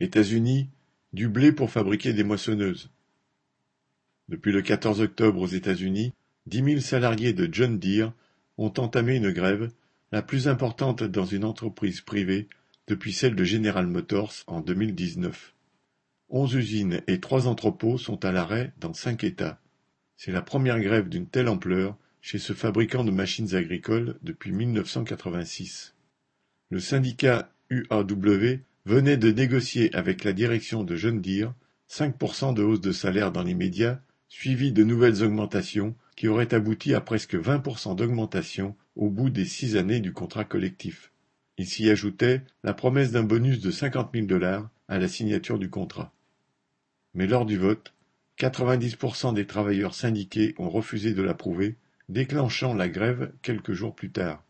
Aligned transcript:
États-Unis, 0.00 0.70
du 1.12 1.28
blé 1.28 1.52
pour 1.52 1.70
fabriquer 1.70 2.14
des 2.14 2.24
moissonneuses. 2.24 2.90
Depuis 4.28 4.50
le 4.52 4.62
14 4.62 5.02
octobre 5.02 5.42
aux 5.42 5.46
États-Unis, 5.46 6.14
dix 6.46 6.62
mille 6.62 6.80
salariés 6.80 7.34
de 7.34 7.48
John 7.52 7.78
Deere 7.78 8.14
ont 8.56 8.72
entamé 8.78 9.16
une 9.16 9.30
grève, 9.30 9.70
la 10.10 10.22
plus 10.22 10.48
importante 10.48 11.02
dans 11.02 11.26
une 11.26 11.44
entreprise 11.44 12.00
privée 12.00 12.48
depuis 12.86 13.12
celle 13.12 13.36
de 13.36 13.44
General 13.44 13.86
Motors 13.86 14.32
en 14.46 14.60
2019. 14.60 15.54
Onze 16.30 16.54
usines 16.54 17.02
et 17.06 17.20
trois 17.20 17.46
entrepôts 17.46 17.98
sont 17.98 18.24
à 18.24 18.32
l'arrêt 18.32 18.72
dans 18.78 18.94
cinq 18.94 19.22
États. 19.22 19.60
C'est 20.16 20.32
la 20.32 20.42
première 20.42 20.80
grève 20.80 21.08
d'une 21.08 21.26
telle 21.26 21.48
ampleur 21.48 21.96
chez 22.22 22.38
ce 22.38 22.52
fabricant 22.52 23.04
de 23.04 23.10
machines 23.10 23.54
agricoles 23.54 24.18
depuis 24.22 24.52
1986. 24.52 25.94
Le 26.70 26.80
syndicat 26.80 27.52
UAW 27.68 28.60
venait 28.90 29.16
de 29.16 29.30
négocier 29.30 29.94
avec 29.94 30.24
la 30.24 30.32
direction 30.32 30.82
de 30.82 30.96
John 30.96 31.20
Deere 31.20 31.54
5% 31.88 32.54
de 32.54 32.64
hausse 32.64 32.80
de 32.80 32.90
salaire 32.90 33.30
dans 33.30 33.44
l'immédiat, 33.44 34.02
suivi 34.28 34.72
de 34.72 34.82
nouvelles 34.82 35.22
augmentations 35.22 35.94
qui 36.16 36.26
auraient 36.26 36.52
abouti 36.52 36.92
à 36.92 37.00
presque 37.00 37.36
20% 37.36 37.94
d'augmentation 37.94 38.74
au 38.96 39.08
bout 39.08 39.30
des 39.30 39.44
six 39.44 39.76
années 39.76 40.00
du 40.00 40.12
contrat 40.12 40.42
collectif. 40.42 41.12
Il 41.56 41.68
s'y 41.68 41.88
ajoutait 41.88 42.42
la 42.64 42.74
promesse 42.74 43.12
d'un 43.12 43.22
bonus 43.22 43.60
de 43.60 43.70
cinquante 43.70 44.12
mille 44.12 44.26
dollars 44.26 44.68
à 44.88 44.98
la 44.98 45.06
signature 45.06 45.60
du 45.60 45.70
contrat. 45.70 46.12
Mais 47.14 47.28
lors 47.28 47.46
du 47.46 47.58
vote, 47.58 47.94
90% 48.40 49.34
des 49.34 49.46
travailleurs 49.46 49.94
syndiqués 49.94 50.56
ont 50.58 50.68
refusé 50.68 51.14
de 51.14 51.22
l'approuver, 51.22 51.76
déclenchant 52.08 52.74
la 52.74 52.88
grève 52.88 53.30
quelques 53.42 53.72
jours 53.72 53.94
plus 53.94 54.10
tard. 54.10 54.42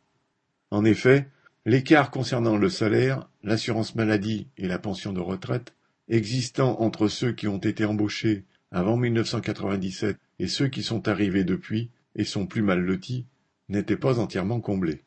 En 0.70 0.86
effet, 0.86 1.28
l'écart 1.70 2.10
concernant 2.10 2.56
le 2.56 2.68
salaire, 2.68 3.28
l'assurance 3.44 3.94
maladie 3.94 4.48
et 4.58 4.66
la 4.66 4.80
pension 4.80 5.12
de 5.12 5.20
retraite 5.20 5.72
existant 6.08 6.80
entre 6.80 7.06
ceux 7.06 7.30
qui 7.30 7.46
ont 7.46 7.58
été 7.58 7.84
embauchés 7.84 8.42
avant 8.72 8.96
1997 8.96 10.16
et 10.40 10.48
ceux 10.48 10.66
qui 10.66 10.82
sont 10.82 11.06
arrivés 11.06 11.44
depuis 11.44 11.90
et 12.16 12.24
sont 12.24 12.48
plus 12.48 12.62
mal 12.62 12.80
lotis 12.80 13.24
n'était 13.68 13.96
pas 13.96 14.18
entièrement 14.18 14.60
comblé. 14.60 15.04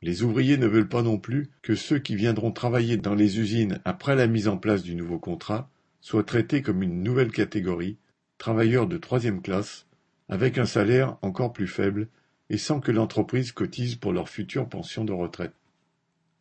Les 0.00 0.22
ouvriers 0.22 0.58
ne 0.58 0.68
veulent 0.68 0.88
pas 0.88 1.02
non 1.02 1.18
plus 1.18 1.50
que 1.60 1.74
ceux 1.74 1.98
qui 1.98 2.14
viendront 2.14 2.52
travailler 2.52 2.96
dans 2.96 3.16
les 3.16 3.40
usines 3.40 3.80
après 3.84 4.14
la 4.14 4.28
mise 4.28 4.46
en 4.46 4.58
place 4.58 4.84
du 4.84 4.94
nouveau 4.94 5.18
contrat 5.18 5.68
soient 6.00 6.22
traités 6.22 6.62
comme 6.62 6.84
une 6.84 7.02
nouvelle 7.02 7.32
catégorie, 7.32 7.96
travailleurs 8.38 8.86
de 8.86 8.96
troisième 8.96 9.42
classe, 9.42 9.86
avec 10.28 10.56
un 10.56 10.66
salaire 10.66 11.16
encore 11.20 11.52
plus 11.52 11.66
faible 11.66 12.06
et 12.48 12.58
sans 12.58 12.78
que 12.78 12.92
l'entreprise 12.92 13.50
cotise 13.50 13.96
pour 13.96 14.12
leur 14.12 14.28
future 14.28 14.68
pension 14.68 15.04
de 15.04 15.12
retraite. 15.12 15.52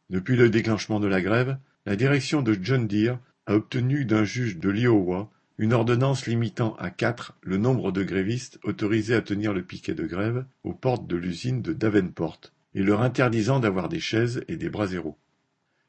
Depuis 0.09 0.35
le 0.35 0.49
déclenchement 0.49 0.99
de 0.99 1.07
la 1.07 1.21
grève, 1.21 1.57
la 1.85 1.95
direction 1.95 2.41
de 2.41 2.57
John 2.59 2.87
Deere 2.87 3.19
a 3.45 3.55
obtenu 3.55 4.05
d'un 4.05 4.23
juge 4.23 4.57
de 4.57 4.69
l'Iowa 4.69 5.29
une 5.59 5.73
ordonnance 5.73 6.25
limitant 6.25 6.75
à 6.77 6.89
quatre 6.89 7.37
le 7.41 7.57
nombre 7.57 7.91
de 7.91 8.03
grévistes 8.03 8.59
autorisés 8.63 9.13
à 9.13 9.21
tenir 9.21 9.53
le 9.53 9.61
piquet 9.61 9.93
de 9.93 10.05
grève 10.05 10.45
aux 10.63 10.73
portes 10.73 11.05
de 11.05 11.17
l'usine 11.17 11.61
de 11.61 11.73
Davenport, 11.73 12.39
et 12.73 12.81
leur 12.81 13.01
interdisant 13.01 13.59
d'avoir 13.59 13.89
des 13.89 13.99
chaises 13.99 14.43
et 14.47 14.55
des 14.55 14.69
bras 14.69 14.87
zéro. 14.87 15.17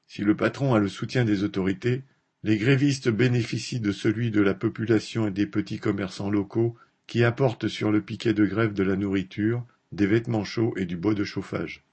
Si 0.07 0.23
le 0.23 0.37
patron 0.37 0.75
a 0.75 0.81
le 0.81 0.89
soutien 0.89 1.25
des 1.25 1.45
autorités, 1.45 2.03
les 2.43 2.59
grévistes 2.59 3.09
bénéficient 3.09 3.81
de 3.81 3.93
celui 3.93 4.31
de 4.31 4.41
la 4.41 4.55
population 4.55 5.29
et 5.29 5.31
des 5.31 5.47
petits 5.47 5.79
commerçants 5.79 6.31
locaux 6.31 6.75
qui 7.07 7.23
apportent 7.23 7.69
sur 7.69 7.93
le 7.93 8.01
piquet 8.01 8.35
de 8.35 8.45
grève 8.45 8.73
de 8.73 8.83
la 8.83 8.97
nourriture, 8.97 9.65
des 9.93 10.07
vêtements 10.07 10.45
chauds 10.45 10.75
et 10.77 10.85
du 10.85 10.97
bois 10.97 11.15
de 11.15 11.25
chauffage. 11.25 11.85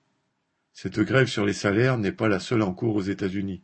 Cette 0.79 0.99
grève 0.99 1.25
sur 1.25 1.43
les 1.43 1.53
salaires 1.53 1.97
n'est 1.97 2.11
pas 2.11 2.27
la 2.27 2.39
seule 2.39 2.61
en 2.61 2.71
cours 2.71 2.95
aux 2.95 3.01
États-Unis. 3.01 3.63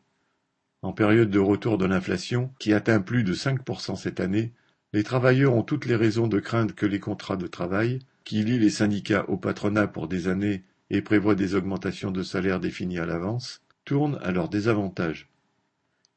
En 0.82 0.94
période 0.94 1.30
de 1.30 1.38
retour 1.38 1.78
de 1.78 1.86
l'inflation, 1.86 2.52
qui 2.58 2.74
atteint 2.74 3.02
plus 3.02 3.24
de 3.24 3.36
5% 3.36 3.96
cette 3.96 4.20
année, 4.20 4.52
les 4.94 5.04
travailleurs 5.04 5.54
ont 5.54 5.62
toutes 5.62 5.86
les 5.86 5.96
raisons 5.96 6.26
de 6.26 6.40
craindre 6.40 6.74
que 6.74 6.88
les 6.88 7.00
contrats 7.00 7.38
de 7.38 7.46
travail, 7.46 8.00
qui 8.24 8.44
lient 8.44 8.58
les 8.58 8.72
syndicats 8.72 9.26
au 9.28 9.38
patronat 9.38 9.86
pour 9.86 10.08
des 10.08 10.28
années 10.28 10.64
et 10.90 11.04
prévoit 11.04 11.36
des 11.36 11.54
augmentations 11.54 12.10
de 12.10 12.24
salaire 12.24 12.60
définies 12.60 12.98
à 12.98 13.06
l'avance, 13.06 13.62
tournent 13.86 14.18
à 14.24 14.32
leur 14.32 14.50
désavantage. 14.50 15.30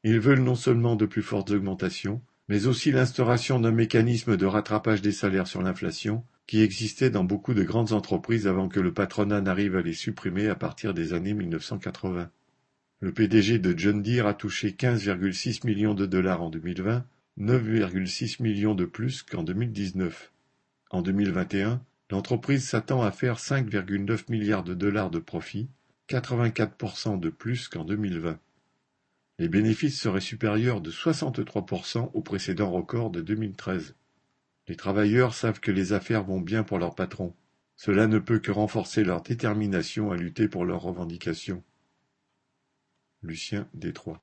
Ils 0.03 0.19
veulent 0.19 0.41
non 0.41 0.55
seulement 0.55 0.95
de 0.95 1.05
plus 1.05 1.21
fortes 1.21 1.51
augmentations, 1.51 2.23
mais 2.49 2.65
aussi 2.65 2.91
l'instauration 2.91 3.59
d'un 3.59 3.69
mécanisme 3.69 4.35
de 4.35 4.47
rattrapage 4.47 5.03
des 5.03 5.11
salaires 5.11 5.45
sur 5.45 5.61
l'inflation 5.61 6.23
qui 6.47 6.61
existait 6.61 7.09
dans 7.09 7.23
beaucoup 7.23 7.53
de 7.53 7.63
grandes 7.63 7.91
entreprises 7.91 8.47
avant 8.47 8.69
que 8.69 8.79
le 8.79 8.93
patronat 8.93 9.41
n'arrive 9.41 9.75
à 9.75 9.81
les 9.81 9.93
supprimer 9.93 10.47
à 10.47 10.55
partir 10.55 10.93
des 10.93 11.13
années 11.13 11.33
1980. 11.33 12.31
Le 13.01 13.11
PDG 13.11 13.59
de 13.59 13.77
John 13.77 14.01
Deere 14.01 14.27
a 14.27 14.33
touché 14.33 14.71
15,6 14.71 15.67
millions 15.67 15.93
de 15.93 16.05
dollars 16.05 16.41
en 16.41 16.49
2020, 16.49 17.05
9,6 17.39 18.41
millions 18.41 18.73
de 18.73 18.85
plus 18.85 19.21
qu'en 19.21 19.43
2019. 19.43 20.31
En 20.89 21.01
2021, 21.01 21.81
L'entreprise 22.09 22.65
s'attend 22.65 23.01
à 23.01 23.11
faire 23.11 23.37
5,9 23.37 24.31
milliards 24.31 24.63
de 24.63 24.73
dollars 24.73 25.09
de 25.09 25.19
profit, 25.19 25.67
84% 26.07 27.19
de 27.19 27.29
plus 27.29 27.67
qu'en 27.67 27.83
2020. 27.83 28.39
Les 29.39 29.49
bénéfices 29.49 29.99
seraient 29.99 30.21
supérieurs 30.21 30.79
de 30.79 30.89
63% 30.89 32.11
au 32.13 32.21
précédent 32.21 32.71
record 32.71 33.09
de 33.09 33.19
2013. 33.21 33.95
Les 34.67 34.75
travailleurs 34.75 35.33
savent 35.33 35.59
que 35.59 35.71
les 35.71 35.93
affaires 35.93 36.23
vont 36.23 36.41
bien 36.41 36.63
pour 36.63 36.79
leur 36.79 36.95
patron. 36.95 37.35
Cela 37.75 38.07
ne 38.07 38.19
peut 38.19 38.39
que 38.39 38.51
renforcer 38.51 39.03
leur 39.03 39.21
détermination 39.21 40.11
à 40.11 40.17
lutter 40.17 40.47
pour 40.47 40.65
leurs 40.65 40.81
revendications. 40.81 41.63
Lucien 43.21 43.67
Détroit 43.73 44.15